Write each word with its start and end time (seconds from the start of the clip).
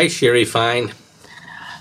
Hi, 0.00 0.08
Sherry 0.08 0.46
Fine. 0.46 0.94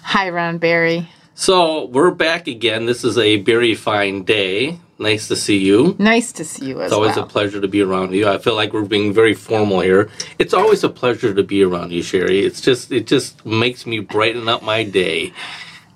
Hi, 0.03 0.29
Ron 0.29 0.57
Barry. 0.57 1.07
So 1.35 1.85
we're 1.85 2.11
back 2.11 2.47
again. 2.49 2.85
This 2.85 3.05
is 3.05 3.17
a 3.17 3.37
very 3.37 3.75
fine 3.75 4.25
day. 4.25 4.77
Nice 4.97 5.29
to 5.29 5.37
see 5.37 5.59
you. 5.59 5.95
Nice 5.99 6.33
to 6.33 6.43
see 6.43 6.65
you 6.65 6.71
as 6.71 6.75
well. 6.77 6.85
It's 6.85 6.93
always 6.93 7.15
well. 7.15 7.23
a 7.23 7.29
pleasure 7.29 7.61
to 7.61 7.67
be 7.69 7.81
around 7.81 8.11
you. 8.13 8.27
I 8.27 8.37
feel 8.37 8.55
like 8.55 8.73
we're 8.73 8.83
being 8.83 9.13
very 9.13 9.33
formal 9.33 9.79
here. 9.79 10.09
It's 10.37 10.53
always 10.53 10.83
a 10.83 10.89
pleasure 10.89 11.33
to 11.33 11.43
be 11.43 11.63
around 11.63 11.93
you, 11.93 12.03
Sherry. 12.03 12.41
It's 12.41 12.59
just 12.59 12.91
it 12.91 13.07
just 13.07 13.45
makes 13.45 13.85
me 13.85 13.99
brighten 14.01 14.49
up 14.49 14.63
my 14.63 14.83
day. 14.83 15.31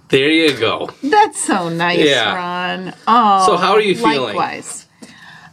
There 0.08 0.30
you 0.30 0.58
go. 0.58 0.92
That's 1.04 1.44
so 1.44 1.68
nice, 1.68 2.00
Yeah. 2.00 2.36
Ron. 2.36 2.94
Oh, 3.06 3.46
So 3.48 3.58
how 3.58 3.74
are 3.74 3.82
you 3.82 3.96
oh, 3.96 4.10
feeling? 4.10 4.38
Likewise. 4.38 4.88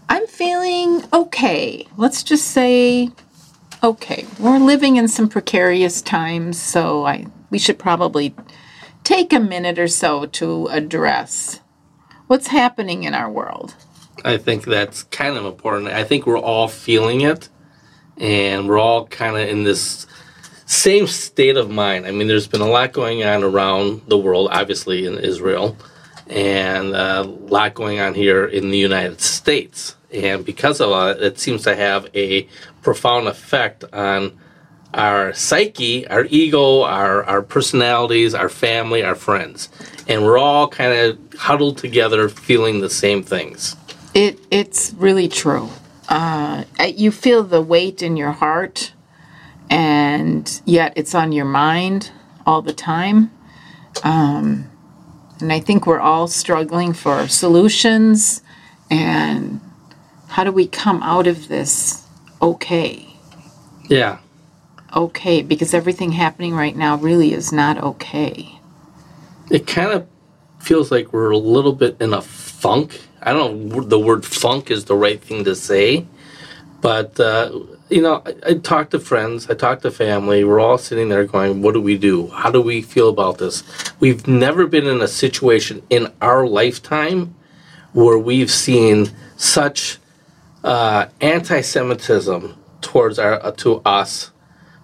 I'm 0.08 0.24
feeling 0.28 1.02
okay. 1.12 1.88
Let's 1.96 2.22
just 2.22 2.46
say 2.52 3.10
okay. 3.82 4.26
We're 4.38 4.58
living 4.58 4.96
in 4.96 5.08
some 5.08 5.28
precarious 5.28 6.02
times, 6.02 6.60
so 6.60 7.06
I 7.06 7.26
we 7.50 7.58
should 7.58 7.78
probably 7.78 8.34
take 9.04 9.32
a 9.32 9.40
minute 9.40 9.78
or 9.78 9.88
so 9.88 10.26
to 10.26 10.66
address 10.68 11.60
what's 12.26 12.48
happening 12.48 13.04
in 13.04 13.14
our 13.14 13.30
world. 13.30 13.74
I 14.24 14.36
think 14.36 14.64
that's 14.64 15.02
kind 15.04 15.36
of 15.36 15.44
important. 15.46 15.88
I 15.88 16.04
think 16.04 16.26
we're 16.26 16.38
all 16.38 16.68
feeling 16.68 17.22
it, 17.22 17.48
and 18.16 18.68
we're 18.68 18.78
all 18.78 19.06
kind 19.06 19.36
of 19.36 19.48
in 19.48 19.64
this 19.64 20.06
same 20.66 21.06
state 21.06 21.56
of 21.56 21.70
mind. 21.70 22.06
I 22.06 22.12
mean, 22.12 22.28
there's 22.28 22.46
been 22.46 22.60
a 22.60 22.68
lot 22.68 22.92
going 22.92 23.24
on 23.24 23.42
around 23.42 24.02
the 24.06 24.18
world, 24.18 24.50
obviously 24.52 25.06
in 25.06 25.18
Israel, 25.18 25.76
and 26.28 26.94
a 26.94 27.22
lot 27.22 27.74
going 27.74 27.98
on 27.98 28.14
here 28.14 28.44
in 28.44 28.70
the 28.70 28.78
United 28.78 29.20
States. 29.20 29.96
And 30.12 30.44
because 30.44 30.80
of 30.80 30.90
that, 30.90 31.22
it 31.22 31.38
seems 31.38 31.62
to 31.64 31.76
have 31.76 32.08
a 32.14 32.48
profound 32.82 33.28
effect 33.28 33.84
on 33.92 34.38
our 34.92 35.32
psyche, 35.32 36.06
our 36.08 36.24
ego, 36.24 36.82
our, 36.82 37.22
our 37.24 37.42
personalities, 37.42 38.34
our 38.34 38.48
family, 38.48 39.02
our 39.02 39.14
friends. 39.14 39.68
And 40.08 40.24
we're 40.24 40.38
all 40.38 40.68
kind 40.68 40.92
of 40.92 41.18
huddled 41.38 41.78
together 41.78 42.28
feeling 42.28 42.80
the 42.80 42.90
same 42.90 43.22
things. 43.22 43.76
It 44.14 44.40
it's 44.50 44.92
really 44.94 45.28
true. 45.28 45.68
Uh, 46.08 46.64
you 46.96 47.12
feel 47.12 47.44
the 47.44 47.62
weight 47.62 48.02
in 48.02 48.16
your 48.16 48.32
heart, 48.32 48.92
and 49.70 50.60
yet 50.64 50.92
it's 50.96 51.14
on 51.14 51.30
your 51.30 51.44
mind 51.44 52.10
all 52.44 52.62
the 52.62 52.72
time. 52.72 53.30
Um, 54.02 54.68
and 55.40 55.52
I 55.52 55.60
think 55.60 55.86
we're 55.86 56.00
all 56.00 56.26
struggling 56.26 56.92
for 56.92 57.28
solutions 57.28 58.42
and 58.90 59.60
how 60.30 60.44
do 60.44 60.52
we 60.52 60.66
come 60.66 61.02
out 61.02 61.26
of 61.26 61.48
this 61.48 62.06
okay? 62.40 63.06
Yeah. 63.88 64.18
Okay, 64.94 65.42
because 65.42 65.74
everything 65.74 66.12
happening 66.12 66.54
right 66.54 66.76
now 66.76 66.96
really 66.96 67.32
is 67.32 67.52
not 67.52 67.78
okay. 67.78 68.58
It 69.50 69.66
kind 69.66 69.90
of 69.90 70.06
feels 70.60 70.90
like 70.90 71.12
we're 71.12 71.30
a 71.30 71.38
little 71.38 71.72
bit 71.72 71.96
in 72.00 72.12
a 72.12 72.22
funk. 72.22 73.00
I 73.22 73.32
don't 73.32 73.68
know 73.68 73.82
if 73.82 73.88
the 73.88 73.98
word 73.98 74.24
funk 74.24 74.70
is 74.70 74.84
the 74.84 74.94
right 74.94 75.20
thing 75.20 75.44
to 75.44 75.54
say, 75.56 76.06
but 76.80 77.18
uh, 77.18 77.50
you 77.88 78.00
know, 78.00 78.22
I, 78.24 78.34
I 78.50 78.54
talk 78.54 78.90
to 78.90 79.00
friends, 79.00 79.50
I 79.50 79.54
talk 79.54 79.82
to 79.82 79.90
family. 79.90 80.44
We're 80.44 80.60
all 80.60 80.78
sitting 80.78 81.08
there 81.08 81.24
going, 81.24 81.62
"What 81.62 81.74
do 81.74 81.80
we 81.80 81.98
do? 81.98 82.28
How 82.28 82.50
do 82.50 82.60
we 82.60 82.82
feel 82.82 83.08
about 83.08 83.38
this?" 83.38 83.64
We've 84.00 84.26
never 84.26 84.66
been 84.66 84.86
in 84.86 85.00
a 85.00 85.08
situation 85.08 85.82
in 85.90 86.12
our 86.20 86.46
lifetime 86.46 87.34
where 87.92 88.18
we've 88.18 88.50
seen 88.50 89.10
such 89.36 89.99
uh, 90.64 91.06
anti-Semitism 91.20 92.56
towards 92.80 93.18
our 93.18 93.44
uh, 93.44 93.52
to 93.52 93.80
us, 93.84 94.30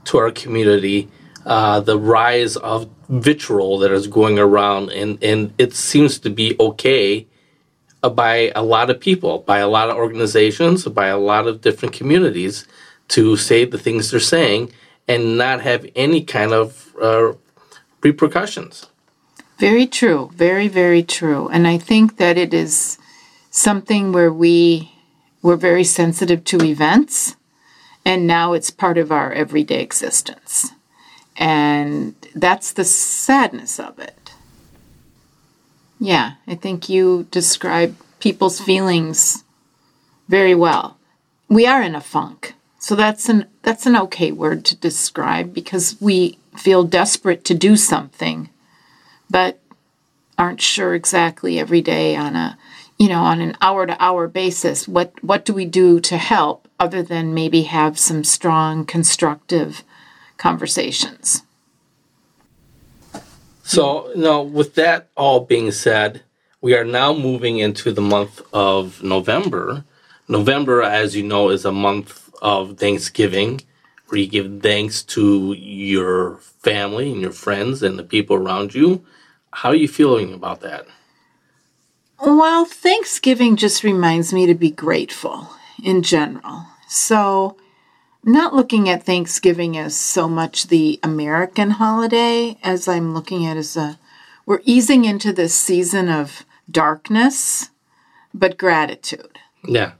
to 0.05 0.19
our 0.19 0.31
community, 0.31 1.09
uh, 1.45 1.81
the 1.81 1.99
rise 1.99 2.57
of 2.57 2.89
vitriol 3.09 3.79
that 3.79 3.93
is 3.93 4.07
going 4.07 4.39
around, 4.39 4.91
and 4.91 5.23
and 5.23 5.53
it 5.59 5.75
seems 5.75 6.19
to 6.21 6.31
be 6.31 6.57
okay 6.59 7.27
uh, 8.03 8.09
by 8.09 8.53
a 8.55 8.63
lot 8.63 8.91
of 8.91 9.01
people, 9.01 9.39
by 9.41 9.59
a 9.59 9.69
lot 9.69 9.91
of 9.91 9.97
organizations, 9.97 10.85
by 10.87 11.07
a 11.07 11.19
lot 11.19 11.47
of 11.47 11.61
different 11.61 11.95
communities 11.95 12.67
to 13.09 13.37
say 13.37 13.65
the 13.65 13.79
things 13.79 14.11
they're 14.11 14.21
saying 14.21 14.73
and 15.09 15.39
not 15.39 15.61
have 15.61 15.87
any 15.95 16.23
kind 16.23 16.53
of 16.53 16.95
uh, 17.01 17.33
repercussions. 18.03 18.87
Very 19.59 19.87
true. 19.87 20.31
Very, 20.35 20.69
very 20.69 21.03
true. 21.03 21.49
And 21.49 21.67
I 21.67 21.79
think 21.79 22.17
that 22.19 22.37
it 22.37 22.53
is 22.53 22.99
something 23.51 24.13
where 24.13 24.33
we 24.33 24.93
we're 25.47 25.55
very 25.55 25.85
sensitive 25.85 26.43
to 26.43 26.61
events 26.65 27.37
and 28.05 28.27
now 28.27 28.53
it's 28.53 28.69
part 28.69 28.99
of 28.99 29.13
our 29.13 29.33
everyday 29.33 29.81
existence. 29.81 30.73
And 31.37 32.17
that's 32.35 32.73
the 32.73 32.83
sadness 32.83 33.79
of 33.79 34.01
it. 34.01 34.33
Yeah, 36.01 36.33
I 36.49 36.57
think 36.57 36.89
you 36.89 37.29
describe 37.31 37.95
people's 38.19 38.61
feelings 38.61 39.45
very 40.29 40.55
well. 40.57 40.99
We 41.49 41.65
are 41.65 41.81
in 41.81 41.95
a 41.95 42.01
funk. 42.01 42.55
So 42.81 42.97
that's 42.97 43.29
an 43.29 43.47
that's 43.63 43.87
an 43.87 43.97
okay 43.97 44.33
word 44.33 44.65
to 44.65 44.75
describe 44.75 45.55
because 45.55 45.97
we 46.01 46.39
feel 46.57 46.83
desperate 46.83 47.45
to 47.45 47.55
do 47.55 47.77
something 47.77 48.51
but 49.31 49.61
aren't 50.37 50.61
sure 50.61 50.95
exactly 50.95 51.61
every 51.61 51.83
day 51.83 52.17
on 52.17 52.35
a 52.35 52.59
you 52.99 53.09
know 53.09 53.23
on 53.23 53.41
an 53.41 53.57
hour 53.61 53.87
to 53.87 54.03
hour 54.03 54.29
basis 54.29 54.89
what 54.89 55.13
what 55.23 55.45
do 55.45 55.53
we 55.53 55.65
do 55.65 56.01
to 56.01 56.17
help 56.17 56.69
other 56.79 57.03
than 57.03 57.35
maybe 57.35 57.63
have 57.63 57.99
some 57.99 58.25
strong 58.25 58.85
constructive 58.85 59.83
conversations 60.39 61.43
So, 63.63 64.13
now 64.15 64.43
with 64.43 64.75
that 64.77 65.09
all 65.17 65.41
being 65.41 65.73
said, 65.73 66.23
we 66.61 66.75
are 66.77 66.85
now 66.85 67.13
moving 67.13 67.59
into 67.59 67.91
the 67.93 68.01
month 68.01 68.41
of 68.53 69.03
November. 69.03 69.85
November, 70.29 70.83
as 70.83 71.17
you 71.17 71.25
know, 71.25 71.51
is 71.51 71.65
a 71.65 71.73
month 71.73 72.31
of 72.41 72.79
Thanksgiving 72.79 73.63
where 74.09 74.21
you 74.21 74.29
give 74.29 74.63
thanks 74.63 75.03
to 75.03 75.53
your 75.55 76.37
family 76.63 77.11
and 77.11 77.21
your 77.21 77.33
friends 77.33 77.83
and 77.83 77.99
the 77.99 78.05
people 78.05 78.37
around 78.37 78.73
you. 78.75 79.05
How 79.53 79.71
are 79.71 79.75
you 79.75 79.89
feeling 79.89 80.33
about 80.33 80.61
that? 80.61 80.87
Well 82.21 82.65
thanksgiving 82.65 83.57
just 83.57 83.83
reminds 83.85 84.33
me 84.33 84.47
to 84.47 84.55
be 84.55 84.71
grateful 84.71 85.51
in 85.83 86.03
general 86.03 86.67
so 86.89 87.57
I'm 88.25 88.33
not 88.33 88.55
looking 88.55 88.89
at 88.89 89.05
thanksgiving 89.05 89.77
as 89.77 89.97
so 89.97 90.29
much 90.29 90.69
the 90.69 90.99
american 91.03 91.71
holiday 91.73 92.59
as 92.63 92.89
i'm 92.89 93.15
looking 93.15 93.47
at 93.47 93.57
as 93.57 93.77
a 93.77 93.99
we're 94.47 94.61
easing 94.65 95.05
into 95.05 95.33
this 95.33 95.55
season 95.55 96.09
of 96.09 96.45
darkness 96.71 97.71
but 98.35 98.59
gratitude 98.59 99.39
Yeah. 99.65 99.93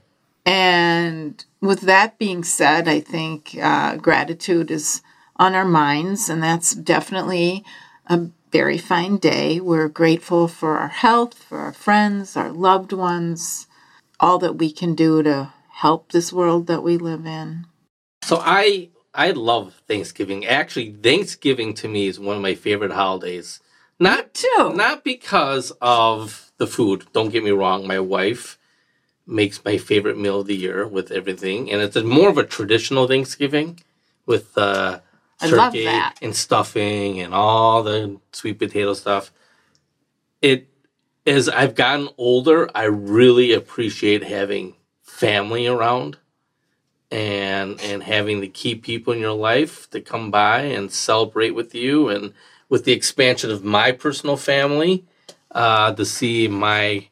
And 0.45 1.43
with 1.59 1.81
that 1.81 2.17
being 2.17 2.43
said, 2.45 2.87
I 2.87 3.01
think 3.01 3.57
uh, 3.61 3.97
gratitude 3.97 4.71
is 4.71 5.01
on 5.35 5.55
our 5.55 5.65
minds, 5.65 6.29
and 6.29 6.41
that's 6.41 6.73
definitely 6.73 7.65
a 8.05 8.27
very 8.51 8.77
fine 8.77 9.17
day. 9.17 9.59
We're 9.59 9.87
grateful 9.87 10.47
for 10.47 10.77
our 10.77 10.87
health, 10.87 11.35
for 11.35 11.59
our 11.59 11.73
friends, 11.73 12.35
our 12.35 12.51
loved 12.51 12.93
ones, 12.93 13.67
all 14.19 14.39
that 14.39 14.57
we 14.57 14.71
can 14.71 14.95
do 14.95 15.21
to 15.23 15.53
help 15.69 16.11
this 16.11 16.33
world 16.33 16.67
that 16.67 16.83
we 16.83 16.97
live 16.97 17.25
in. 17.25 17.65
So 18.23 18.41
I 18.43 18.89
I 19.13 19.31
love 19.31 19.81
Thanksgiving. 19.87 20.45
Actually, 20.45 20.91
Thanksgiving 20.91 21.73
to 21.75 21.87
me 21.87 22.07
is 22.07 22.19
one 22.19 22.35
of 22.35 22.41
my 22.41 22.55
favorite 22.55 22.91
holidays. 22.91 23.59
Not 23.99 24.33
too. 24.33 24.73
Not 24.75 25.03
because 25.03 25.71
of 25.81 26.51
the 26.57 26.67
food. 26.67 27.05
Don't 27.13 27.31
get 27.31 27.43
me 27.43 27.51
wrong. 27.51 27.87
My 27.87 27.99
wife 27.99 28.59
makes 29.25 29.63
my 29.65 29.77
favorite 29.77 30.17
meal 30.17 30.41
of 30.41 30.47
the 30.47 30.55
year 30.55 30.87
with 30.87 31.11
everything, 31.11 31.71
and 31.71 31.81
it's 31.81 31.95
a, 31.95 32.03
more 32.03 32.29
of 32.29 32.37
a 32.37 32.45
traditional 32.45 33.07
Thanksgiving 33.07 33.79
with 34.25 34.57
uh, 34.57 34.99
I 35.39 35.49
turkey 35.49 35.85
that. 35.85 36.17
and 36.21 36.35
stuffing 36.35 37.19
and 37.19 37.33
all 37.33 37.83
the 37.83 38.19
sweet 38.31 38.59
potato 38.59 38.93
stuff. 38.93 39.31
It 40.41 40.67
as 41.25 41.49
I've 41.49 41.75
gotten 41.75 42.09
older, 42.17 42.69
I 42.73 42.85
really 42.85 43.51
appreciate 43.51 44.23
having 44.23 44.75
family 45.03 45.67
around 45.67 46.17
and 47.11 47.79
and 47.81 48.03
having 48.03 48.41
the 48.41 48.47
key 48.47 48.75
people 48.75 49.13
in 49.13 49.19
your 49.19 49.33
life 49.33 49.89
to 49.91 50.01
come 50.01 50.29
by 50.31 50.61
and 50.61 50.91
celebrate 50.91 51.51
with 51.51 51.73
you 51.73 52.09
and 52.09 52.33
with 52.69 52.83
the 52.83 52.91
expansion 52.91 53.49
of 53.49 53.63
my 53.63 53.91
personal 53.91 54.35
family 54.35 55.05
uh, 55.51 55.93
to 55.93 56.05
see 56.05 56.47
my 56.47 57.07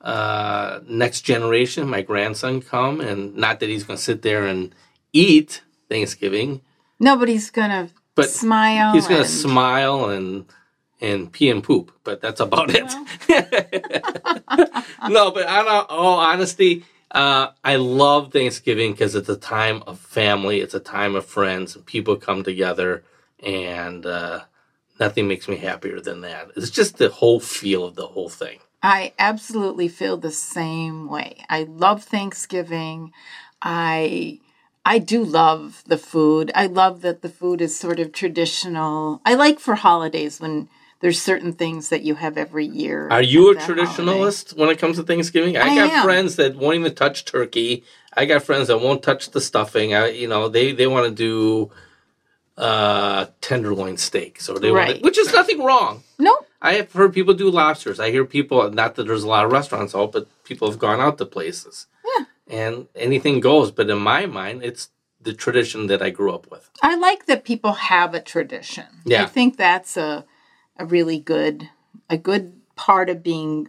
uh, 0.00 0.80
next 0.88 1.20
generation 1.22 1.88
my 1.88 2.02
grandson 2.02 2.60
come 2.60 3.00
and 3.00 3.36
not 3.36 3.60
that 3.60 3.68
he's 3.68 3.84
going 3.84 3.96
to 3.96 4.02
sit 4.02 4.22
there 4.22 4.46
and 4.46 4.74
eat 5.12 5.62
thanksgiving 5.88 6.60
Nobody's 6.98 7.50
gonna 7.50 7.90
But 8.14 8.30
smile. 8.30 8.92
he's 8.92 9.06
going 9.06 9.22
to 9.22 9.26
and- 9.28 9.30
smile 9.30 10.08
and 10.10 10.46
and 10.98 11.30
pee 11.30 11.50
and 11.50 11.62
poop 11.62 11.92
but 12.04 12.22
that's 12.22 12.40
about 12.40 12.70
it 12.70 12.82
no, 15.08 15.30
but 15.30 15.46
on 15.46 15.86
all 15.90 16.18
honesty, 16.18 16.84
uh, 17.10 17.48
I 17.64 17.76
love 17.76 18.32
Thanksgiving 18.32 18.92
because 18.92 19.14
it's 19.14 19.28
a 19.28 19.36
time 19.36 19.82
of 19.86 19.98
family. 19.98 20.60
It's 20.60 20.74
a 20.74 20.80
time 20.80 21.14
of 21.14 21.26
friends. 21.26 21.76
And 21.76 21.84
people 21.84 22.16
come 22.16 22.42
together 22.42 23.04
and 23.42 24.04
uh, 24.06 24.40
nothing 24.98 25.28
makes 25.28 25.48
me 25.48 25.56
happier 25.56 26.00
than 26.00 26.22
that. 26.22 26.50
It's 26.56 26.70
just 26.70 26.98
the 26.98 27.08
whole 27.08 27.40
feel 27.40 27.84
of 27.84 27.94
the 27.94 28.06
whole 28.06 28.28
thing. 28.28 28.58
I 28.82 29.12
absolutely 29.18 29.88
feel 29.88 30.16
the 30.16 30.30
same 30.30 31.08
way. 31.08 31.44
I 31.48 31.64
love 31.64 32.04
Thanksgiving. 32.04 33.12
I 33.62 34.40
I 34.86 34.98
do 34.98 35.24
love 35.24 35.82
the 35.86 35.98
food. 35.98 36.52
I 36.54 36.66
love 36.66 37.00
that 37.00 37.20
the 37.20 37.28
food 37.28 37.60
is 37.60 37.76
sort 37.76 37.98
of 37.98 38.12
traditional. 38.12 39.20
I 39.26 39.34
like 39.34 39.58
for 39.58 39.74
holidays 39.74 40.38
when 40.38 40.68
there's 41.00 41.20
certain 41.20 41.52
things 41.52 41.88
that 41.88 42.02
you 42.02 42.14
have 42.14 42.38
every 42.38 42.66
year. 42.66 43.08
Are 43.10 43.20
you 43.20 43.50
a 43.50 43.56
traditionalist 43.56 44.56
when 44.56 44.70
it 44.70 44.78
comes 44.78 44.96
to 44.96 45.02
Thanksgiving? 45.02 45.56
I, 45.56 45.62
I 45.62 45.74
got 45.74 45.90
am. 45.90 46.04
friends 46.04 46.36
that 46.36 46.54
won't 46.54 46.76
even 46.76 46.94
touch 46.94 47.24
turkey. 47.24 47.82
I 48.12 48.26
got 48.26 48.44
friends 48.44 48.68
that 48.68 48.78
won't 48.78 49.02
touch 49.02 49.32
the 49.32 49.40
stuffing. 49.40 49.92
I, 49.92 50.10
you 50.10 50.28
know, 50.28 50.48
they 50.48 50.70
they 50.70 50.86
want 50.86 51.06
to 51.06 51.12
do 51.12 51.72
uh 52.56 53.26
tenderloin 53.40 53.96
steaks 53.96 54.48
or 54.48 54.58
they 54.60 54.70
want, 54.70 54.96
to, 54.96 55.02
which 55.02 55.18
is 55.18 55.32
nothing 55.32 55.64
wrong. 55.64 56.04
Nope. 56.16 56.46
I 56.62 56.74
have 56.74 56.92
heard 56.92 57.12
people 57.12 57.34
do 57.34 57.50
lobsters. 57.50 57.98
I 57.98 58.12
hear 58.12 58.24
people, 58.24 58.70
not 58.70 58.94
that 58.94 59.06
there's 59.06 59.24
a 59.24 59.28
lot 59.28 59.44
of 59.44 59.52
restaurants 59.52 59.94
out, 59.94 60.12
but 60.12 60.26
people 60.44 60.70
have 60.70 60.78
gone 60.78 61.00
out 61.00 61.18
to 61.18 61.26
places. 61.26 61.86
Yeah. 62.46 62.68
And 62.68 62.88
anything 62.94 63.40
goes. 63.40 63.70
But 63.70 63.90
in 63.90 63.98
my 63.98 64.26
mind, 64.26 64.62
it's 64.62 64.90
the 65.20 65.32
tradition 65.32 65.88
that 65.88 66.02
I 66.02 66.10
grew 66.10 66.32
up 66.32 66.50
with. 66.50 66.70
I 66.82 66.96
like 66.96 67.26
that 67.26 67.44
people 67.44 67.72
have 67.72 68.14
a 68.14 68.20
tradition. 68.20 68.86
Yeah. 69.04 69.24
I 69.24 69.26
think 69.26 69.56
that's 69.56 69.96
a 69.96 70.24
a 70.78 70.84
really 70.84 71.18
good 71.18 71.68
a 72.08 72.16
good 72.16 72.60
part 72.76 73.08
of 73.08 73.22
being 73.22 73.68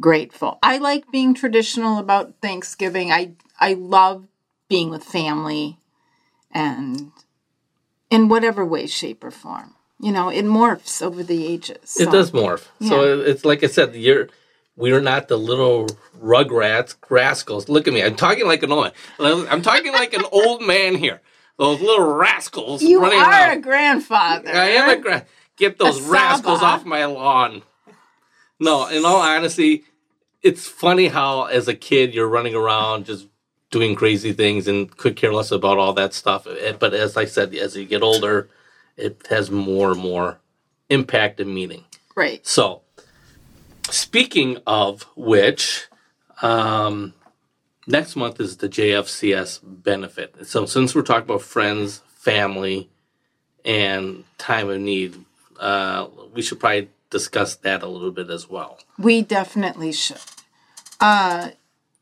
grateful. 0.00 0.58
I 0.62 0.78
like 0.78 1.10
being 1.10 1.34
traditional 1.34 1.98
about 1.98 2.34
Thanksgiving. 2.40 3.10
I 3.10 3.32
I 3.58 3.74
love 3.74 4.26
being 4.68 4.90
with 4.90 5.04
family 5.04 5.78
and 6.50 7.12
in 8.10 8.28
whatever 8.28 8.64
way, 8.64 8.86
shape, 8.86 9.24
or 9.24 9.30
form. 9.30 9.74
You 9.98 10.12
know, 10.12 10.28
it 10.28 10.44
morphs 10.44 11.00
over 11.00 11.22
the 11.22 11.46
ages. 11.46 11.96
It 11.98 12.10
does 12.10 12.32
morph. 12.32 12.66
So 12.80 13.20
it's 13.20 13.44
like 13.44 13.62
I 13.62 13.68
said, 13.68 13.94
you're 13.94 14.28
we're 14.76 15.00
not 15.00 15.28
the 15.28 15.36
little 15.36 15.86
rugrats, 16.18 16.96
rascals. 17.10 17.68
Look 17.68 17.86
at 17.88 17.94
me. 17.94 18.02
I'm 18.02 18.16
talking 18.16 18.46
like 18.46 18.62
an 18.62 18.72
old 18.72 18.92
man. 19.18 19.46
I'm 19.50 19.62
talking 19.62 19.92
like 19.92 20.14
an 20.14 20.24
old 20.32 20.62
man 20.62 20.94
here. 20.96 21.20
Those 21.58 21.80
little 21.80 22.06
rascals 22.14 22.82
You 22.82 23.00
running 23.00 23.18
are 23.20 23.28
around. 23.30 23.58
a 23.58 23.60
grandfather. 23.60 24.50
I 24.50 24.68
am 24.70 24.98
a 24.98 25.00
gra- 25.00 25.26
get 25.56 25.78
those 25.78 26.00
rascals 26.00 26.62
off 26.62 26.84
my 26.84 27.04
lawn. 27.04 27.62
No, 28.58 28.86
in 28.88 29.04
all 29.04 29.20
honesty, 29.20 29.84
it's 30.42 30.66
funny 30.66 31.08
how 31.08 31.44
as 31.44 31.68
a 31.68 31.74
kid 31.74 32.14
you're 32.14 32.28
running 32.28 32.54
around 32.54 33.06
just 33.06 33.28
doing 33.70 33.94
crazy 33.94 34.32
things 34.32 34.66
and 34.68 34.94
could 34.96 35.16
care 35.16 35.32
less 35.32 35.50
about 35.50 35.78
all 35.78 35.92
that 35.94 36.14
stuff. 36.14 36.46
Eh, 36.46 36.72
But 36.78 36.94
as 36.94 37.16
I 37.16 37.24
said, 37.26 37.54
as 37.54 37.76
you 37.76 37.84
get 37.84 38.02
older, 38.02 38.48
it 38.96 39.26
has 39.30 39.50
more 39.50 39.92
and 39.92 40.00
more 40.00 40.40
impact 40.90 41.40
and 41.40 41.54
meaning. 41.54 41.84
Right. 42.14 42.46
So, 42.46 42.82
speaking 43.90 44.58
of 44.66 45.02
which, 45.16 45.88
um, 46.40 47.14
next 47.86 48.16
month 48.16 48.40
is 48.40 48.58
the 48.58 48.68
JFCS 48.68 49.60
benefit. 49.62 50.46
So, 50.46 50.66
since 50.66 50.94
we're 50.94 51.02
talking 51.02 51.24
about 51.24 51.42
friends, 51.42 52.02
family, 52.08 52.90
and 53.64 54.24
time 54.38 54.68
of 54.68 54.80
need, 54.80 55.24
uh, 55.58 56.08
we 56.32 56.42
should 56.42 56.60
probably 56.60 56.90
discuss 57.10 57.56
that 57.56 57.82
a 57.82 57.86
little 57.86 58.10
bit 58.10 58.30
as 58.30 58.48
well. 58.48 58.78
We 58.98 59.22
definitely 59.22 59.92
should. 59.92 60.18
Uh, 61.00 61.50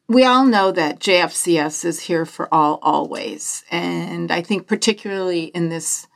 we 0.09 0.25
all 0.25 0.45
know 0.45 0.73
that 0.73 0.99
JFCS 0.99 1.85
is 1.85 2.01
here 2.01 2.27
for 2.27 2.53
all, 2.53 2.79
always. 2.83 3.65
And 3.71 4.31
I 4.31 4.43
think, 4.43 4.67
particularly 4.67 5.45
in 5.45 5.69
this 5.69 6.07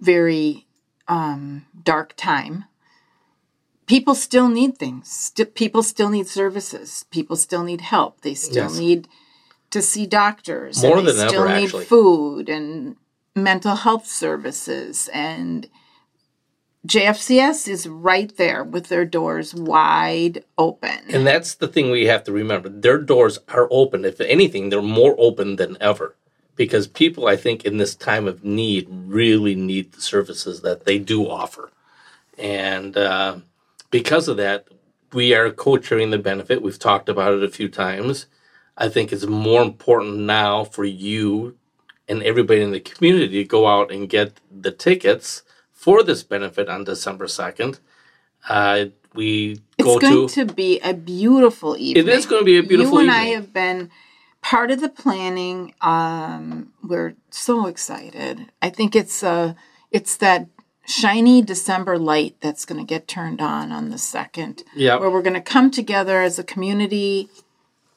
very 0.00 0.66
um, 1.08 1.66
dark 1.82 2.14
time, 2.16 2.64
people 3.92 4.14
still 4.14 4.48
need 4.48 4.78
things. 4.78 5.06
St- 5.10 5.54
people 5.54 5.82
still 5.82 6.08
need 6.08 6.26
services. 6.26 7.04
People 7.10 7.36
still 7.36 7.62
need 7.62 7.82
help. 7.82 8.22
They 8.22 8.32
still 8.32 8.70
Yes. 8.70 8.78
need 8.78 9.00
to 9.70 9.82
see 9.82 10.06
doctors. 10.06 10.82
More 10.82 10.96
and 10.98 11.06
they 11.06 11.12
than 11.12 11.28
still 11.28 11.44
ever, 11.44 11.54
need 11.60 11.64
actually. 11.66 11.84
food 11.84 12.48
and 12.48 12.96
mental 13.36 13.76
health 13.76 14.06
services. 14.06 15.10
And 15.12 15.68
JFCS 16.86 17.68
is 17.68 17.86
right 17.86 18.34
there 18.38 18.64
with 18.64 18.88
their 18.88 19.04
doors 19.04 19.54
wide 19.54 20.42
open. 20.56 20.98
And 21.10 21.26
that's 21.26 21.54
the 21.54 21.68
thing 21.68 21.90
we 21.90 22.06
have 22.06 22.24
to 22.24 22.32
remember. 22.32 22.70
Their 22.70 22.98
doors 22.98 23.38
are 23.48 23.68
open. 23.70 24.06
If 24.06 24.22
anything, 24.22 24.70
they're 24.70 24.80
more 25.00 25.14
open 25.18 25.56
than 25.56 25.76
ever. 25.82 26.16
Because 26.56 26.86
people, 26.86 27.26
I 27.26 27.36
think, 27.36 27.64
in 27.66 27.76
this 27.76 27.94
time 27.94 28.26
of 28.26 28.42
need, 28.42 28.86
really 28.88 29.54
need 29.54 29.92
the 29.92 30.00
services 30.00 30.62
that 30.62 30.86
they 30.86 30.98
do 30.98 31.28
offer. 31.28 31.70
And 32.38 32.96
uh, 32.96 33.36
because 33.92 34.26
of 34.26 34.36
that, 34.38 34.66
we 35.12 35.34
are 35.34 35.50
co 35.52 35.76
chairing 35.76 36.10
the 36.10 36.18
benefit. 36.18 36.62
We've 36.62 36.78
talked 36.78 37.08
about 37.08 37.34
it 37.34 37.44
a 37.44 37.48
few 37.48 37.68
times. 37.68 38.26
I 38.76 38.88
think 38.88 39.12
it's 39.12 39.26
more 39.26 39.62
important 39.62 40.16
now 40.20 40.64
for 40.64 40.84
you 40.84 41.56
and 42.08 42.22
everybody 42.24 42.62
in 42.62 42.72
the 42.72 42.80
community 42.80 43.44
to 43.44 43.48
go 43.48 43.68
out 43.68 43.92
and 43.92 44.08
get 44.08 44.40
the 44.50 44.72
tickets 44.72 45.44
for 45.70 46.02
this 46.02 46.24
benefit 46.24 46.68
on 46.68 46.84
December 46.84 47.26
2nd. 47.26 47.78
Uh, 48.48 48.86
we 49.14 49.60
It's 49.78 49.86
go 49.86 49.98
going 50.00 50.28
to. 50.28 50.46
to 50.46 50.54
be 50.54 50.80
a 50.80 50.94
beautiful 50.94 51.76
evening. 51.76 52.08
It 52.08 52.12
is 52.12 52.26
going 52.26 52.40
to 52.40 52.46
be 52.46 52.58
a 52.58 52.62
beautiful 52.62 53.00
evening. 53.00 53.14
You 53.14 53.20
and 53.20 53.28
I 53.28 53.34
have 53.34 53.52
been 53.52 53.90
part 54.40 54.70
of 54.70 54.80
the 54.80 54.88
planning. 54.88 55.74
Um, 55.82 56.72
we're 56.82 57.14
so 57.30 57.66
excited. 57.66 58.50
I 58.62 58.70
think 58.70 58.96
it's 58.96 59.22
uh, 59.22 59.54
it's 59.90 60.16
that 60.16 60.48
shiny 60.86 61.42
December 61.42 61.98
light 61.98 62.36
that's 62.40 62.64
going 62.64 62.78
to 62.80 62.86
get 62.86 63.06
turned 63.08 63.40
on 63.40 63.70
on 63.72 63.90
the 63.90 63.98
second, 63.98 64.62
Yeah. 64.74 64.96
where 64.96 65.10
we're 65.10 65.22
going 65.22 65.34
to 65.34 65.40
come 65.40 65.70
together 65.70 66.20
as 66.22 66.38
a 66.38 66.44
community 66.44 67.28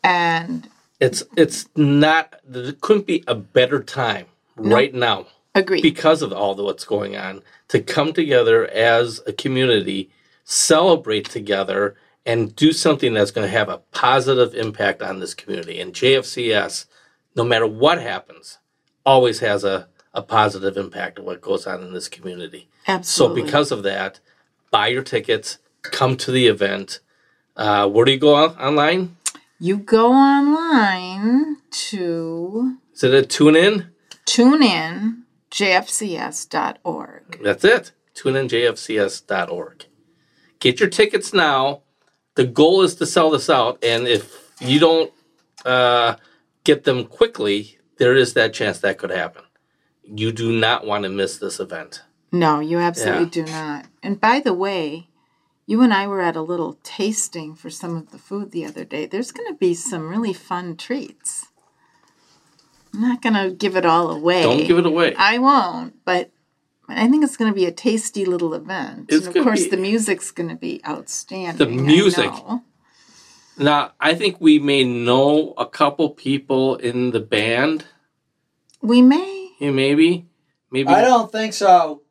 and 0.03 0.69
It's 0.99 1.23
it's 1.35 1.67
not 1.75 2.35
there 2.47 2.71
couldn't 2.73 3.07
be 3.07 3.23
a 3.27 3.35
better 3.35 3.81
time 3.83 4.27
right 4.55 4.93
now 4.93 5.25
agree. 5.53 5.81
because 5.81 6.21
of 6.21 6.31
all 6.31 6.55
the 6.55 6.63
what's 6.63 6.85
going 6.85 7.15
on 7.17 7.41
to 7.69 7.81
come 7.81 8.13
together 8.13 8.65
as 8.67 9.21
a 9.27 9.33
community, 9.33 10.09
celebrate 10.43 11.25
together, 11.29 11.95
and 12.25 12.55
do 12.55 12.71
something 12.71 13.13
that's 13.13 13.31
going 13.31 13.45
to 13.47 13.51
have 13.51 13.69
a 13.69 13.79
positive 13.91 14.53
impact 14.55 15.01
on 15.01 15.19
this 15.19 15.33
community. 15.33 15.79
And 15.81 15.93
JFCS, 15.93 16.85
no 17.35 17.43
matter 17.43 17.67
what 17.67 17.99
happens, 18.01 18.59
always 19.05 19.39
has 19.39 19.63
a, 19.63 19.87
a 20.15 20.21
positive 20.23 20.77
impact 20.77 21.19
of 21.19 21.25
what 21.25 21.41
goes 21.41 21.67
on 21.67 21.83
in 21.83 21.93
this 21.93 22.07
community. 22.07 22.67
Absolutely. 22.87 23.41
So 23.41 23.45
because 23.45 23.71
of 23.71 23.83
that, 23.83 24.19
buy 24.71 24.87
your 24.87 25.03
tickets, 25.03 25.59
come 25.83 26.15
to 26.17 26.31
the 26.31 26.47
event. 26.47 26.99
Uh, 27.55 27.87
where 27.87 28.05
do 28.05 28.11
you 28.11 28.17
go 28.17 28.33
on- 28.33 28.57
online? 28.57 29.17
you 29.59 29.77
go 29.77 30.11
online 30.11 31.57
to 31.71 32.77
Is 32.93 33.03
it 33.03 33.13
a 33.13 33.25
tune 33.25 33.55
in? 33.55 33.91
tune 34.25 34.63
in 34.63 35.23
jfcs.org. 35.51 37.39
That's 37.43 37.63
it. 37.63 37.91
TuneInJFCS.org. 38.15 39.85
Get 40.59 40.79
your 40.79 40.89
tickets 40.89 41.33
now. 41.33 41.81
The 42.35 42.45
goal 42.45 42.81
is 42.81 42.95
to 42.95 43.05
sell 43.05 43.29
this 43.31 43.49
out, 43.49 43.81
and 43.83 44.07
if 44.07 44.51
you 44.59 44.79
don't 44.79 45.11
uh, 45.65 46.15
get 46.65 46.83
them 46.83 47.05
quickly, 47.05 47.77
there 47.97 48.13
is 48.15 48.33
that 48.33 48.53
chance 48.53 48.79
that 48.79 48.97
could 48.97 49.11
happen. 49.11 49.43
You 50.07 50.31
do 50.31 50.51
not 50.51 50.85
want 50.85 51.03
to 51.03 51.09
miss 51.09 51.37
this 51.37 51.59
event. 51.59 52.03
No, 52.31 52.59
you 52.59 52.79
absolutely 52.79 53.27
do 53.27 53.45
not. 53.45 53.85
And 54.03 54.19
by 54.19 54.39
the 54.39 54.53
way, 54.53 55.07
you 55.65 55.81
and 55.81 55.93
I 55.93 56.07
were 56.07 56.21
at 56.21 56.35
a 56.35 56.41
little 56.41 56.77
tasting 56.83 57.55
for 57.55 57.69
some 57.69 57.95
of 57.95 58.11
the 58.11 58.17
food 58.17 58.51
the 58.51 58.65
other 58.65 58.83
day. 58.83 59.05
There's 59.05 59.31
going 59.31 59.51
to 59.51 59.57
be 59.57 59.73
some 59.73 60.09
really 60.09 60.33
fun 60.33 60.75
treats. 60.77 61.47
I'm 62.93 63.01
not 63.01 63.21
going 63.21 63.33
to 63.33 63.51
give 63.51 63.75
it 63.75 63.85
all 63.85 64.11
away. 64.11 64.43
Don't 64.43 64.67
give 64.67 64.77
it 64.77 64.85
away. 64.85 65.15
I 65.15 65.37
won't, 65.37 65.95
but 66.05 66.31
I 66.87 67.07
think 67.09 67.23
it's 67.23 67.35
going 67.37 67.51
to 67.51 67.55
be 67.55 67.65
a 67.65 67.71
tasty 67.71 68.25
little 68.25 68.53
event. 68.53 69.07
It's 69.09 69.27
and 69.27 69.35
of 69.35 69.43
course, 69.43 69.63
be- 69.63 69.69
the 69.71 69.77
music's 69.77 70.31
going 70.31 70.49
to 70.49 70.55
be 70.55 70.81
outstanding. 70.87 71.57
The 71.57 71.81
I 71.81 71.85
music. 71.85 72.25
know. 72.25 72.63
Now, 73.57 73.93
I 73.99 74.13
think 74.13 74.37
we 74.39 74.59
may 74.59 74.83
know 74.83 75.53
a 75.57 75.65
couple 75.65 76.09
people 76.09 76.75
in 76.75 77.11
the 77.11 77.21
band. 77.21 77.85
We 78.81 79.01
may. 79.01 79.34
Yeah, 79.59 79.71
maybe, 79.71 80.25
maybe, 80.71 80.89
I 80.89 81.01
don't 81.01 81.31
think 81.31 81.53
so. 81.53 82.01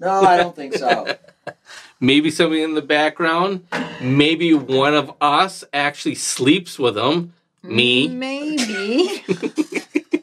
No, 0.00 0.22
I 0.22 0.36
don't 0.36 0.54
think 0.54 0.74
so. 0.74 1.16
maybe 2.00 2.30
somebody 2.30 2.62
in 2.62 2.74
the 2.74 2.82
background. 2.82 3.66
Maybe 4.00 4.54
one 4.54 4.94
of 4.94 5.12
us 5.20 5.64
actually 5.72 6.14
sleeps 6.14 6.78
with 6.78 6.94
them. 6.94 7.34
Me. 7.62 8.08
Maybe. 8.08 9.24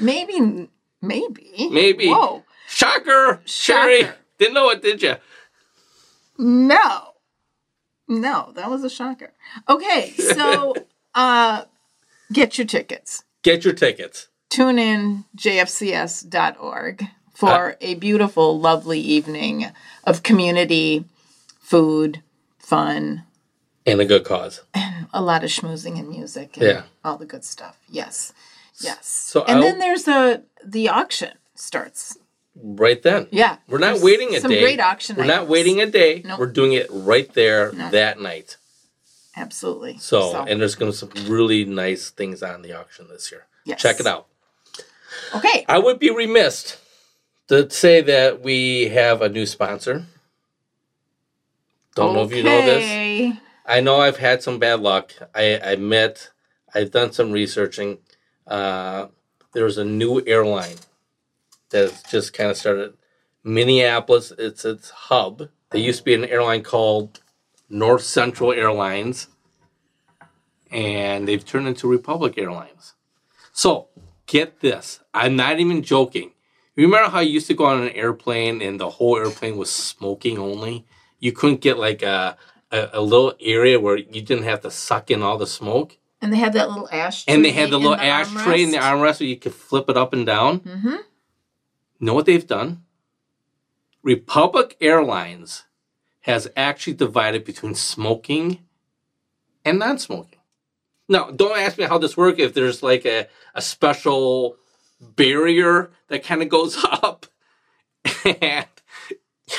maybe. 0.00 0.68
Maybe. 1.00 1.68
Maybe. 1.70 2.08
Whoa. 2.08 2.44
Shocker! 2.68 3.40
Sherry! 3.44 4.02
Shocker. 4.02 4.16
Didn't 4.38 4.54
know 4.54 4.70
it, 4.70 4.82
did 4.82 5.02
you? 5.02 5.16
No. 6.38 7.14
No, 8.06 8.52
that 8.54 8.70
was 8.70 8.84
a 8.84 8.90
shocker. 8.90 9.32
Okay, 9.68 10.10
so 10.12 10.74
uh 11.14 11.64
get 12.32 12.58
your 12.58 12.66
tickets. 12.66 13.24
Get 13.48 13.64
your 13.64 13.72
tickets. 13.72 14.28
tune 14.50 14.78
in 14.78 15.24
jfcs.org 15.34 17.06
for 17.34 17.70
uh, 17.70 17.74
a 17.80 17.94
beautiful, 17.94 18.60
lovely 18.60 19.00
evening 19.00 19.70
of 20.04 20.22
community, 20.22 21.06
food, 21.58 22.22
fun, 22.58 23.24
And 23.86 24.02
a 24.02 24.04
good 24.04 24.24
cause. 24.24 24.60
and 24.74 25.06
a 25.14 25.22
lot 25.22 25.44
of 25.44 25.48
schmoozing 25.50 25.98
and 25.98 26.10
music 26.10 26.58
and 26.58 26.66
Yeah. 26.66 26.82
all 27.02 27.16
the 27.16 27.24
good 27.24 27.42
stuff. 27.42 27.78
Yes. 27.88 28.34
Yes. 28.80 29.06
So 29.06 29.44
and 29.44 29.56
I'll- 29.56 29.62
then 29.62 29.78
there's 29.78 30.06
a 30.06 30.42
the 30.62 30.90
auction 30.90 31.32
starts. 31.54 32.18
Right 32.54 33.02
then. 33.02 33.28
Yeah. 33.30 33.56
We're 33.66 33.78
not 33.78 33.92
There's 33.92 34.02
waiting 34.02 34.34
a 34.34 34.40
some 34.40 34.50
day. 34.50 34.60
great 34.60 34.78
auction 34.80 35.16
We're 35.16 35.24
not 35.24 35.48
waiting 35.48 35.80
a 35.80 35.86
day. 35.86 36.20
Nope. 36.22 36.38
We're 36.38 36.52
doing 36.52 36.74
it 36.74 36.88
right 36.90 37.32
there 37.32 37.72
No. 37.72 37.88
that 37.92 38.20
night. 38.20 38.57
Absolutely. 39.38 39.98
So, 39.98 40.44
and 40.44 40.60
there's 40.60 40.74
going 40.74 40.92
to 40.92 41.06
be 41.06 41.20
some 41.20 41.30
really 41.32 41.64
nice 41.64 42.10
things 42.10 42.42
on 42.42 42.62
the 42.62 42.72
auction 42.72 43.06
this 43.08 43.30
year. 43.30 43.46
Yes. 43.64 43.80
Check 43.80 44.00
it 44.00 44.06
out. 44.06 44.26
okay. 45.34 45.64
I 45.68 45.78
would 45.78 45.98
be 45.98 46.10
remiss 46.10 46.76
to 47.46 47.70
say 47.70 48.00
that 48.00 48.42
we 48.42 48.88
have 48.88 49.22
a 49.22 49.28
new 49.28 49.46
sponsor. 49.46 50.06
Don't 51.94 52.14
know 52.14 52.24
if 52.24 52.32
you 52.32 52.42
know 52.42 52.64
this. 52.64 53.36
I 53.66 53.80
know 53.80 54.00
I've 54.00 54.18
had 54.18 54.42
some 54.42 54.58
bad 54.58 54.80
luck. 54.80 55.12
I, 55.34 55.42
I 55.42 55.72
admit 55.72 56.30
I've 56.74 56.90
done 56.90 57.12
some 57.12 57.30
researching. 57.30 57.98
Uh, 58.46 59.08
there's 59.52 59.78
a 59.78 59.84
new 59.84 60.22
airline 60.26 60.76
that's 61.70 62.02
just 62.10 62.32
kind 62.32 62.50
of 62.50 62.56
started. 62.56 62.94
Minneapolis, 63.44 64.32
it's 64.36 64.64
its 64.64 64.90
hub. 64.90 65.48
There 65.70 65.80
used 65.80 66.00
to 66.00 66.04
be 66.04 66.14
an 66.14 66.24
airline 66.24 66.62
called 66.62 67.20
North 67.68 68.02
Central 68.02 68.52
Airlines, 68.52 69.28
and 70.70 71.28
they've 71.28 71.44
turned 71.44 71.68
into 71.68 71.88
Republic 71.88 72.34
Airlines. 72.36 72.94
So 73.52 73.88
get 74.26 74.60
this. 74.60 75.00
I'm 75.12 75.36
not 75.36 75.60
even 75.60 75.82
joking. 75.82 76.32
Remember 76.76 77.10
how 77.10 77.20
you 77.20 77.32
used 77.32 77.48
to 77.48 77.54
go 77.54 77.64
on 77.64 77.82
an 77.82 77.88
airplane 77.90 78.62
and 78.62 78.78
the 78.78 78.88
whole 78.88 79.16
airplane 79.16 79.56
was 79.56 79.70
smoking 79.70 80.38
only? 80.38 80.86
You 81.18 81.32
couldn't 81.32 81.60
get 81.60 81.76
like 81.76 82.02
a, 82.02 82.36
a, 82.70 82.90
a 82.94 83.00
little 83.00 83.34
area 83.40 83.80
where 83.80 83.96
you 83.96 84.22
didn't 84.22 84.44
have 84.44 84.60
to 84.60 84.70
suck 84.70 85.10
in 85.10 85.20
all 85.20 85.36
the 85.38 85.46
smoke. 85.46 85.98
And 86.20 86.32
they 86.32 86.36
had 86.36 86.52
that 86.52 86.68
little 86.68 86.88
ashtray. 86.90 87.34
And 87.34 87.44
they 87.44 87.50
had 87.50 87.70
the 87.70 87.78
little 87.78 87.96
ashtray 87.96 88.62
in 88.62 88.70
the 88.70 88.78
armrest 88.78 89.20
where 89.20 89.28
you 89.28 89.36
could 89.36 89.54
flip 89.54 89.88
it 89.88 89.96
up 89.96 90.12
and 90.12 90.24
down. 90.24 90.60
Mm-hmm. 90.60 90.96
know 92.00 92.14
what 92.14 92.26
they've 92.26 92.46
done? 92.46 92.82
Republic 94.02 94.76
Airlines 94.80 95.64
has 96.20 96.48
actually 96.56 96.94
divided 96.94 97.44
between 97.44 97.74
smoking 97.74 98.60
and 99.64 99.78
non 99.78 99.98
smoking. 99.98 100.38
Now, 101.08 101.30
don't 101.30 101.58
ask 101.58 101.78
me 101.78 101.84
how 101.84 101.98
this 101.98 102.16
works, 102.16 102.38
if 102.40 102.52
there's 102.54 102.82
like 102.82 103.06
a, 103.06 103.28
a 103.54 103.62
special 103.62 104.56
barrier 105.00 105.90
that 106.08 106.24
kind 106.24 106.42
of 106.42 106.48
goes 106.48 106.76
up. 106.84 107.26
and 108.24 108.66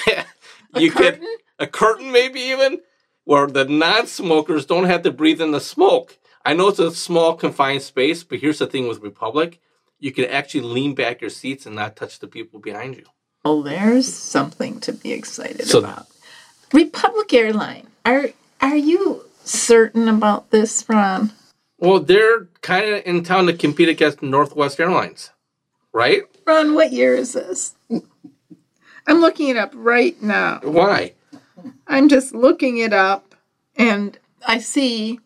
A 0.75 0.81
you 0.81 0.91
could 0.91 1.15
curtain? 1.15 1.35
a 1.57 1.67
curtain 1.67 2.11
maybe 2.11 2.39
even 2.39 2.79
where 3.23 3.47
the 3.47 3.65
non-smokers 3.65 4.65
don't 4.65 4.85
have 4.85 5.01
to 5.03 5.11
breathe 5.11 5.41
in 5.41 5.51
the 5.51 5.59
smoke. 5.59 6.17
I 6.45 6.53
know 6.53 6.67
it's 6.69 6.79
a 6.79 6.91
small 6.93 7.35
confined 7.35 7.81
space, 7.81 8.23
but 8.23 8.39
here's 8.39 8.59
the 8.59 8.67
thing 8.67 8.87
with 8.87 8.99
Republic, 9.01 9.59
you 9.99 10.11
can 10.11 10.25
actually 10.25 10.61
lean 10.61 10.95
back 10.95 11.21
your 11.21 11.29
seats 11.29 11.65
and 11.65 11.75
not 11.75 11.95
touch 11.95 12.19
the 12.19 12.27
people 12.27 12.59
behind 12.59 12.95
you. 12.95 13.05
Well, 13.43 13.61
there's 13.63 14.11
something 14.11 14.79
to 14.81 14.93
be 14.93 15.11
excited 15.11 15.67
So- 15.67 15.79
about. 15.79 16.05
Republic 16.73 17.33
Airline. 17.33 17.87
Are 18.05 18.29
are 18.61 18.75
you 18.75 19.25
certain 19.43 20.07
about 20.07 20.51
this, 20.51 20.85
Ron? 20.87 21.31
Well, 21.77 21.99
they're 21.99 22.45
kind 22.61 22.93
of 22.93 23.05
in 23.05 23.23
town 23.23 23.45
to 23.47 23.53
compete 23.53 23.89
against 23.89 24.21
Northwest 24.21 24.79
Airlines, 24.79 25.31
right? 25.93 26.23
Ron, 26.45 26.73
what 26.73 26.91
year 26.91 27.15
is 27.15 27.33
this? 27.33 27.75
I'm 29.07 29.21
looking 29.21 29.49
it 29.49 29.57
up 29.57 29.71
right 29.73 30.21
now. 30.21 30.59
Why? 30.63 31.13
I'm 31.87 32.09
just 32.09 32.33
looking 32.33 32.77
it 32.77 32.93
up 32.93 33.35
and 33.75 34.17
I 34.45 34.59
see 34.59 35.19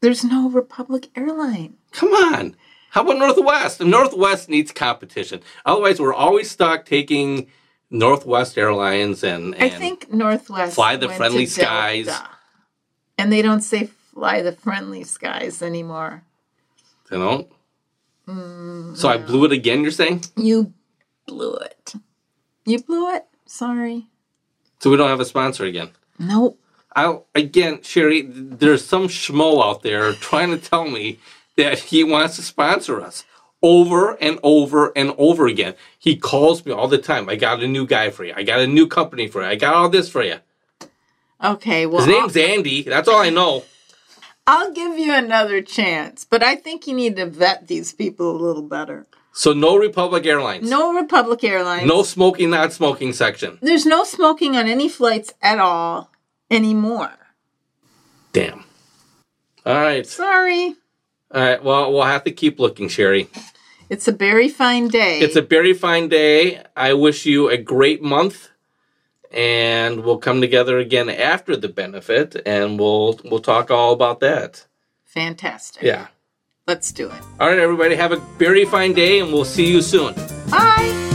there's 0.00 0.24
no 0.24 0.50
Republic 0.50 1.08
Airline. 1.16 1.74
Come 1.92 2.10
on. 2.10 2.56
How 2.90 3.02
about 3.02 3.18
Northwest? 3.18 3.78
The 3.78 3.86
Northwest 3.86 4.48
needs 4.50 4.70
competition. 4.72 5.40
Otherwise, 5.64 5.98
we're 5.98 6.12
always 6.12 6.50
stuck 6.50 6.84
taking 6.84 7.46
Northwest 7.92 8.56
Airlines 8.56 9.22
and, 9.22 9.54
and 9.54 9.64
I 9.64 9.68
think 9.68 10.10
Northwest 10.12 10.74
Fly 10.74 10.96
the 10.96 11.10
Friendly 11.10 11.46
to 11.46 11.54
Delta. 11.54 12.10
Skies. 12.10 12.20
And 13.18 13.30
they 13.30 13.42
don't 13.42 13.60
say 13.60 13.90
fly 14.14 14.40
the 14.42 14.52
friendly 14.52 15.04
skies 15.04 15.62
anymore. 15.62 16.22
you 17.10 17.18
know. 17.18 17.48
Mm, 18.26 18.96
so 18.96 19.08
I 19.08 19.18
blew 19.18 19.44
it 19.44 19.52
again. 19.52 19.82
You're 19.82 19.90
saying? 19.90 20.24
You 20.36 20.72
blew 21.26 21.54
it. 21.54 21.94
You 22.64 22.82
blew 22.82 23.14
it? 23.14 23.26
Sorry. 23.46 24.06
So 24.80 24.90
we 24.90 24.96
don't 24.96 25.10
have 25.10 25.20
a 25.20 25.24
sponsor 25.24 25.64
again. 25.64 25.90
Nope. 26.18 26.58
I 26.96 27.18
again, 27.34 27.82
Sherry. 27.82 28.22
There's 28.22 28.84
some 28.84 29.08
schmo 29.08 29.62
out 29.64 29.82
there 29.82 30.12
trying 30.14 30.50
to 30.50 30.58
tell 30.58 30.88
me 30.88 31.18
that 31.56 31.78
he 31.78 32.04
wants 32.04 32.36
to 32.36 32.42
sponsor 32.42 33.00
us 33.00 33.24
over 33.62 34.12
and 34.20 34.38
over 34.42 34.92
and 34.96 35.14
over 35.18 35.46
again. 35.46 35.74
He 35.98 36.16
calls 36.16 36.64
me 36.66 36.72
all 36.72 36.88
the 36.88 36.98
time. 36.98 37.28
I 37.28 37.36
got 37.36 37.62
a 37.62 37.68
new 37.68 37.86
guy 37.86 38.10
for 38.10 38.24
you. 38.24 38.34
I 38.36 38.42
got 38.42 38.60
a 38.60 38.66
new 38.66 38.86
company 38.86 39.28
for 39.28 39.42
you. 39.42 39.48
I 39.48 39.56
got 39.56 39.74
all 39.74 39.88
this 39.88 40.08
for 40.08 40.22
you. 40.22 40.36
Okay, 41.42 41.86
well, 41.86 42.04
His 42.04 42.14
name's 42.14 42.36
Andy. 42.36 42.82
That's 42.82 43.08
all 43.08 43.20
I 43.20 43.30
know. 43.30 43.64
I'll, 44.46 44.66
I'll 44.66 44.72
give 44.72 44.98
you 44.98 45.12
another 45.12 45.60
chance, 45.62 46.24
but 46.24 46.42
I 46.42 46.56
think 46.56 46.86
you 46.86 46.94
need 46.94 47.16
to 47.16 47.26
vet 47.26 47.68
these 47.68 47.92
people 47.92 48.30
a 48.30 48.38
little 48.38 48.62
better. 48.62 49.06
So 49.32 49.52
no 49.52 49.76
Republic 49.76 50.26
Airlines. 50.26 50.68
No 50.68 50.92
Republic 50.92 51.42
Airlines. 51.42 51.86
No 51.86 52.02
smoking, 52.02 52.50
not 52.50 52.72
smoking 52.72 53.12
section. 53.12 53.58
There's 53.62 53.86
no 53.86 54.04
smoking 54.04 54.56
on 54.56 54.68
any 54.68 54.88
flights 54.88 55.32
at 55.40 55.58
all 55.58 56.10
anymore. 56.50 57.12
Damn. 58.32 58.64
All 59.64 59.80
right. 59.80 60.06
Sorry. 60.06 60.74
All 61.30 61.40
right. 61.40 61.64
Well, 61.64 61.92
we'll 61.92 62.02
have 62.02 62.24
to 62.24 62.30
keep 62.30 62.60
looking, 62.60 62.88
Sherry. 62.88 63.28
It's 63.92 64.08
a 64.08 64.12
very 64.12 64.48
fine 64.48 64.88
day. 64.88 65.20
It's 65.20 65.36
a 65.36 65.42
very 65.42 65.74
fine 65.74 66.08
day. 66.08 66.62
I 66.74 66.94
wish 66.94 67.26
you 67.26 67.50
a 67.50 67.58
great 67.58 68.02
month, 68.02 68.48
and 69.30 70.02
we'll 70.02 70.16
come 70.16 70.40
together 70.40 70.78
again 70.78 71.10
after 71.10 71.56
the 71.56 71.68
benefit, 71.68 72.40
and 72.46 72.78
we'll 72.80 73.20
we'll 73.22 73.40
talk 73.40 73.70
all 73.70 73.92
about 73.92 74.20
that. 74.20 74.66
fantastic. 75.04 75.82
Yeah. 75.82 76.06
Let's 76.66 76.90
do 76.90 77.10
it. 77.10 77.22
All 77.38 77.50
right, 77.50 77.58
everybody. 77.58 77.94
Have 77.96 78.12
a 78.12 78.20
very 78.38 78.64
fine 78.64 78.94
day, 78.94 79.20
and 79.20 79.30
we'll 79.30 79.44
see 79.44 79.70
you 79.70 79.82
soon. 79.82 80.14
Bye. 80.48 81.11